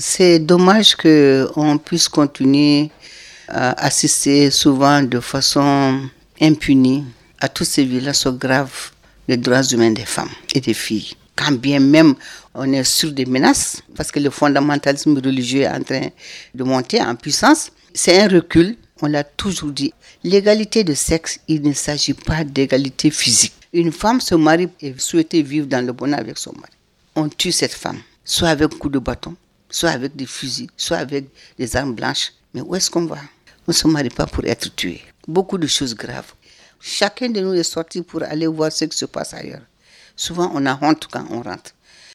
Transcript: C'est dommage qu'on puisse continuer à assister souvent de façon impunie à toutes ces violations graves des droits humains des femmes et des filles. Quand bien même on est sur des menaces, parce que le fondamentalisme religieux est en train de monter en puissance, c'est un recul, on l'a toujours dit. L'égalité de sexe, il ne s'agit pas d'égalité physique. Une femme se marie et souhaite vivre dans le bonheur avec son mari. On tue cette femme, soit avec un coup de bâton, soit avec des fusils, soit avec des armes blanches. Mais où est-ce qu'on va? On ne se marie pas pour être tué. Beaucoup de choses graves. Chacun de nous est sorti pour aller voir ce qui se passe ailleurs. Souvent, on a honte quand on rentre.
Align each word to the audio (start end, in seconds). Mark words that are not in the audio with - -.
C'est 0.00 0.38
dommage 0.38 0.94
qu'on 0.94 1.76
puisse 1.76 2.08
continuer 2.08 2.88
à 3.48 3.84
assister 3.84 4.48
souvent 4.52 5.02
de 5.02 5.18
façon 5.18 6.08
impunie 6.40 7.04
à 7.40 7.48
toutes 7.48 7.66
ces 7.66 7.84
violations 7.84 8.30
graves 8.32 8.92
des 9.26 9.36
droits 9.36 9.64
humains 9.64 9.90
des 9.90 10.04
femmes 10.04 10.30
et 10.54 10.60
des 10.60 10.72
filles. 10.72 11.14
Quand 11.34 11.50
bien 11.50 11.80
même 11.80 12.14
on 12.54 12.72
est 12.72 12.84
sur 12.84 13.10
des 13.10 13.26
menaces, 13.26 13.82
parce 13.96 14.12
que 14.12 14.20
le 14.20 14.30
fondamentalisme 14.30 15.18
religieux 15.18 15.62
est 15.62 15.68
en 15.68 15.82
train 15.82 16.08
de 16.54 16.62
monter 16.62 17.02
en 17.02 17.16
puissance, 17.16 17.72
c'est 17.92 18.20
un 18.20 18.28
recul, 18.28 18.76
on 19.02 19.06
l'a 19.06 19.24
toujours 19.24 19.72
dit. 19.72 19.92
L'égalité 20.22 20.84
de 20.84 20.94
sexe, 20.94 21.40
il 21.48 21.62
ne 21.62 21.72
s'agit 21.72 22.14
pas 22.14 22.44
d'égalité 22.44 23.10
physique. 23.10 23.54
Une 23.72 23.90
femme 23.90 24.20
se 24.20 24.36
marie 24.36 24.68
et 24.80 24.94
souhaite 24.96 25.34
vivre 25.34 25.66
dans 25.66 25.84
le 25.84 25.92
bonheur 25.92 26.20
avec 26.20 26.38
son 26.38 26.52
mari. 26.52 26.72
On 27.16 27.28
tue 27.28 27.50
cette 27.50 27.74
femme, 27.74 27.98
soit 28.24 28.48
avec 28.50 28.72
un 28.72 28.78
coup 28.78 28.88
de 28.88 29.00
bâton, 29.00 29.34
soit 29.70 29.90
avec 29.90 30.16
des 30.16 30.26
fusils, 30.26 30.68
soit 30.76 30.98
avec 30.98 31.26
des 31.58 31.76
armes 31.76 31.94
blanches. 31.94 32.32
Mais 32.54 32.60
où 32.60 32.74
est-ce 32.74 32.90
qu'on 32.90 33.06
va? 33.06 33.18
On 33.66 33.68
ne 33.68 33.72
se 33.72 33.86
marie 33.86 34.08
pas 34.08 34.26
pour 34.26 34.44
être 34.44 34.74
tué. 34.74 35.02
Beaucoup 35.26 35.58
de 35.58 35.66
choses 35.66 35.94
graves. 35.94 36.32
Chacun 36.80 37.28
de 37.28 37.40
nous 37.40 37.54
est 37.54 37.62
sorti 37.62 38.02
pour 38.02 38.22
aller 38.22 38.46
voir 38.46 38.72
ce 38.72 38.84
qui 38.86 38.96
se 38.96 39.04
passe 39.04 39.34
ailleurs. 39.34 39.62
Souvent, 40.16 40.50
on 40.54 40.64
a 40.66 40.78
honte 40.82 41.06
quand 41.10 41.26
on 41.30 41.42
rentre. 41.42 41.72